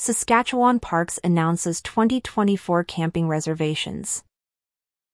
Saskatchewan 0.00 0.78
Parks 0.78 1.18
announces 1.24 1.80
2024 1.80 2.84
camping 2.84 3.26
reservations. 3.26 4.22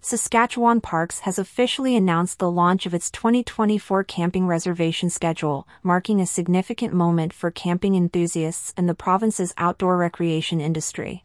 Saskatchewan 0.00 0.80
Parks 0.80 1.18
has 1.20 1.38
officially 1.38 1.94
announced 1.94 2.38
the 2.38 2.50
launch 2.50 2.86
of 2.86 2.94
its 2.94 3.10
2024 3.10 4.04
camping 4.04 4.46
reservation 4.46 5.10
schedule, 5.10 5.68
marking 5.82 6.18
a 6.18 6.24
significant 6.24 6.94
moment 6.94 7.34
for 7.34 7.50
camping 7.50 7.94
enthusiasts 7.94 8.72
and 8.74 8.88
the 8.88 8.94
province's 8.94 9.52
outdoor 9.58 9.98
recreation 9.98 10.62
industry. 10.62 11.24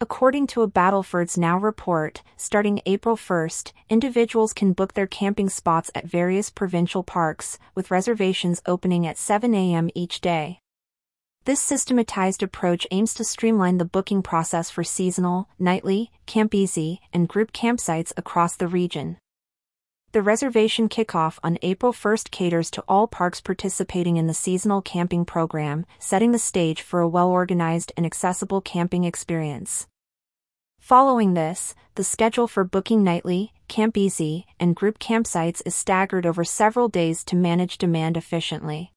According 0.00 0.46
to 0.46 0.62
a 0.62 0.66
Battleford's 0.66 1.36
Now 1.36 1.58
report, 1.58 2.22
starting 2.38 2.80
April 2.86 3.18
1st, 3.18 3.72
individuals 3.90 4.54
can 4.54 4.72
book 4.72 4.94
their 4.94 5.06
camping 5.06 5.50
spots 5.50 5.90
at 5.94 6.06
various 6.06 6.48
provincial 6.48 7.02
parks, 7.02 7.58
with 7.74 7.90
reservations 7.90 8.62
opening 8.64 9.06
at 9.06 9.18
7 9.18 9.54
a.m. 9.54 9.90
each 9.94 10.22
day. 10.22 10.60
This 11.46 11.60
systematized 11.60 12.42
approach 12.42 12.86
aims 12.90 13.12
to 13.14 13.24
streamline 13.24 13.76
the 13.76 13.84
booking 13.84 14.22
process 14.22 14.70
for 14.70 14.82
seasonal, 14.82 15.50
nightly, 15.58 16.10
Camp 16.24 16.54
Easy, 16.54 17.02
and 17.12 17.28
group 17.28 17.52
campsites 17.52 18.14
across 18.16 18.56
the 18.56 18.66
region. 18.66 19.18
The 20.12 20.22
reservation 20.22 20.88
kickoff 20.88 21.38
on 21.42 21.58
April 21.60 21.92
1st 21.92 22.30
caters 22.30 22.70
to 22.70 22.84
all 22.88 23.06
parks 23.06 23.42
participating 23.42 24.16
in 24.16 24.26
the 24.26 24.32
seasonal 24.32 24.80
camping 24.80 25.26
program, 25.26 25.84
setting 25.98 26.32
the 26.32 26.38
stage 26.38 26.80
for 26.80 27.00
a 27.00 27.08
well 27.08 27.28
organized 27.28 27.92
and 27.94 28.06
accessible 28.06 28.62
camping 28.62 29.04
experience. 29.04 29.86
Following 30.80 31.34
this, 31.34 31.74
the 31.94 32.04
schedule 32.04 32.48
for 32.48 32.64
booking 32.64 33.04
nightly, 33.04 33.52
Camp 33.68 33.98
Easy, 33.98 34.46
and 34.58 34.74
group 34.74 34.98
campsites 34.98 35.60
is 35.66 35.74
staggered 35.74 36.24
over 36.24 36.42
several 36.42 36.88
days 36.88 37.22
to 37.24 37.36
manage 37.36 37.76
demand 37.76 38.16
efficiently. 38.16 38.93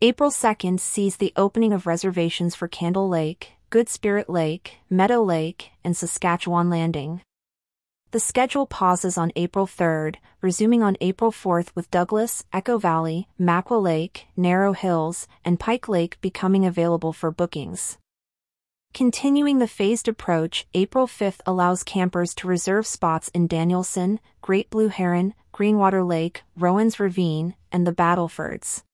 April 0.00 0.30
2nd 0.30 0.78
sees 0.78 1.16
the 1.16 1.32
opening 1.34 1.72
of 1.72 1.84
reservations 1.84 2.54
for 2.54 2.68
Candle 2.68 3.08
Lake, 3.08 3.54
Good 3.68 3.88
Spirit 3.88 4.30
Lake, 4.30 4.76
Meadow 4.88 5.24
Lake, 5.24 5.72
and 5.82 5.96
Saskatchewan 5.96 6.70
Landing. 6.70 7.20
The 8.12 8.20
schedule 8.20 8.64
pauses 8.64 9.18
on 9.18 9.32
April 9.34 9.66
3rd, 9.66 10.18
resuming 10.40 10.84
on 10.84 10.96
April 11.00 11.32
4th 11.32 11.70
with 11.74 11.90
Douglas, 11.90 12.44
Echo 12.52 12.78
Valley, 12.78 13.26
Makwa 13.40 13.82
Lake, 13.82 14.28
Narrow 14.36 14.72
Hills, 14.72 15.26
and 15.44 15.58
Pike 15.58 15.88
Lake 15.88 16.16
becoming 16.20 16.64
available 16.64 17.12
for 17.12 17.32
bookings. 17.32 17.98
Continuing 18.94 19.58
the 19.58 19.66
phased 19.66 20.06
approach, 20.06 20.68
April 20.74 21.08
5th 21.08 21.40
allows 21.44 21.82
campers 21.82 22.36
to 22.36 22.46
reserve 22.46 22.86
spots 22.86 23.30
in 23.34 23.48
Danielson, 23.48 24.20
Great 24.42 24.70
Blue 24.70 24.88
Heron, 24.88 25.34
Greenwater 25.52 26.06
Lake, 26.06 26.44
Rowan's 26.56 27.00
Ravine, 27.00 27.56
and 27.72 27.84
the 27.84 27.92
Battlefords. 27.92 28.84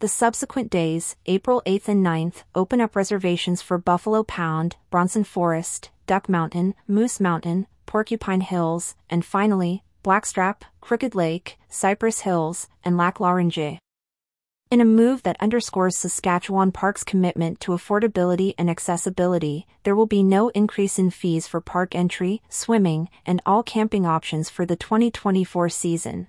The 0.00 0.06
subsequent 0.06 0.70
days, 0.70 1.16
April 1.26 1.60
8th 1.66 1.88
and 1.88 2.06
9th, 2.06 2.44
open 2.54 2.80
up 2.80 2.94
reservations 2.94 3.62
for 3.62 3.78
Buffalo 3.78 4.22
Pound, 4.22 4.76
Bronson 4.90 5.24
Forest, 5.24 5.90
Duck 6.06 6.28
Mountain, 6.28 6.76
Moose 6.86 7.18
Mountain, 7.18 7.66
Porcupine 7.84 8.42
Hills, 8.42 8.94
and 9.10 9.24
finally, 9.24 9.82
Blackstrap, 10.04 10.64
Crooked 10.80 11.16
Lake, 11.16 11.58
Cypress 11.68 12.20
Hills, 12.20 12.68
and 12.84 12.96
Lac 12.96 13.18
La 13.18 13.30
Ronge. 13.30 13.80
In 14.70 14.80
a 14.80 14.84
move 14.84 15.24
that 15.24 15.40
underscores 15.40 15.96
Saskatchewan 15.96 16.70
Park's 16.70 17.02
commitment 17.02 17.58
to 17.58 17.72
affordability 17.72 18.54
and 18.56 18.70
accessibility, 18.70 19.66
there 19.82 19.96
will 19.96 20.06
be 20.06 20.22
no 20.22 20.50
increase 20.50 21.00
in 21.00 21.10
fees 21.10 21.48
for 21.48 21.60
park 21.60 21.96
entry, 21.96 22.40
swimming, 22.48 23.08
and 23.26 23.42
all 23.44 23.64
camping 23.64 24.06
options 24.06 24.48
for 24.48 24.64
the 24.64 24.76
2024 24.76 25.68
season. 25.70 26.28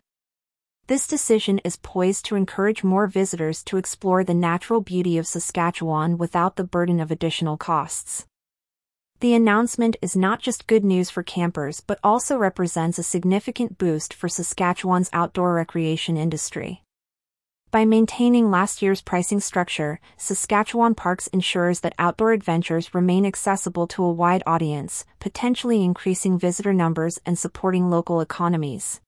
This 0.89 1.05
decision 1.05 1.59
is 1.59 1.77
poised 1.77 2.25
to 2.25 2.35
encourage 2.35 2.83
more 2.83 3.05
visitors 3.05 3.63
to 3.65 3.77
explore 3.77 4.23
the 4.23 4.33
natural 4.33 4.81
beauty 4.81 5.19
of 5.19 5.27
Saskatchewan 5.27 6.17
without 6.17 6.55
the 6.55 6.63
burden 6.63 6.99
of 6.99 7.11
additional 7.11 7.57
costs. 7.57 8.25
The 9.19 9.35
announcement 9.35 9.97
is 10.01 10.15
not 10.15 10.39
just 10.39 10.65
good 10.65 10.83
news 10.83 11.11
for 11.11 11.21
campers 11.21 11.79
but 11.79 11.99
also 12.03 12.37
represents 12.39 12.97
a 12.97 13.03
significant 13.03 13.77
boost 13.77 14.15
for 14.15 14.27
Saskatchewan's 14.27 15.11
outdoor 15.13 15.53
recreation 15.53 16.17
industry. 16.17 16.81
By 17.69 17.85
maintaining 17.85 18.49
last 18.49 18.81
year's 18.81 19.03
pricing 19.03 19.41
structure, 19.41 19.99
Saskatchewan 20.17 20.95
Parks 20.95 21.27
ensures 21.27 21.81
that 21.81 21.93
outdoor 21.99 22.31
adventures 22.31 22.95
remain 22.95 23.27
accessible 23.27 23.85
to 23.89 24.03
a 24.03 24.11
wide 24.11 24.41
audience, 24.47 25.05
potentially 25.19 25.83
increasing 25.83 26.39
visitor 26.39 26.73
numbers 26.73 27.19
and 27.27 27.37
supporting 27.37 27.91
local 27.91 28.21
economies. 28.21 29.01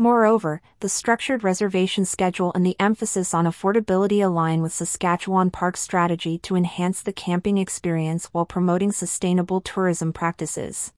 Moreover, 0.00 0.62
the 0.78 0.88
structured 0.88 1.44
reservation 1.44 2.06
schedule 2.06 2.52
and 2.54 2.64
the 2.64 2.80
emphasis 2.80 3.34
on 3.34 3.44
affordability 3.44 4.24
align 4.24 4.62
with 4.62 4.72
Saskatchewan 4.72 5.50
Park's 5.50 5.80
strategy 5.80 6.38
to 6.38 6.56
enhance 6.56 7.02
the 7.02 7.12
camping 7.12 7.58
experience 7.58 8.24
while 8.32 8.46
promoting 8.46 8.92
sustainable 8.92 9.60
tourism 9.60 10.14
practices. 10.14 10.94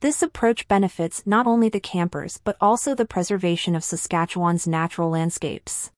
This 0.00 0.20
approach 0.20 0.66
benefits 0.66 1.22
not 1.26 1.46
only 1.46 1.68
the 1.68 1.78
campers 1.78 2.40
but 2.42 2.56
also 2.60 2.92
the 2.92 3.04
preservation 3.04 3.76
of 3.76 3.84
Saskatchewan's 3.84 4.66
natural 4.66 5.10
landscapes. 5.10 5.92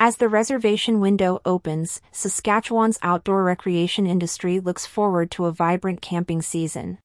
As 0.00 0.16
the 0.16 0.30
reservation 0.30 0.98
window 0.98 1.42
opens, 1.44 2.00
Saskatchewan's 2.10 2.98
outdoor 3.02 3.44
recreation 3.44 4.06
industry 4.06 4.60
looks 4.60 4.86
forward 4.86 5.30
to 5.32 5.44
a 5.44 5.52
vibrant 5.52 6.00
camping 6.00 6.40
season. 6.40 7.00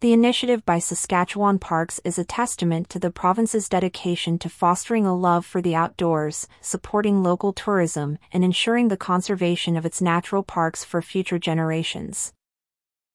The 0.00 0.14
initiative 0.14 0.64
by 0.64 0.78
Saskatchewan 0.78 1.58
Parks 1.58 2.00
is 2.04 2.18
a 2.18 2.24
testament 2.24 2.88
to 2.88 2.98
the 2.98 3.10
province's 3.10 3.68
dedication 3.68 4.38
to 4.38 4.48
fostering 4.48 5.04
a 5.04 5.14
love 5.14 5.44
for 5.44 5.60
the 5.60 5.74
outdoors, 5.74 6.48
supporting 6.62 7.22
local 7.22 7.52
tourism, 7.52 8.16
and 8.32 8.42
ensuring 8.42 8.88
the 8.88 8.96
conservation 8.96 9.76
of 9.76 9.84
its 9.84 10.00
natural 10.00 10.42
parks 10.42 10.84
for 10.84 11.02
future 11.02 11.38
generations. 11.38 12.32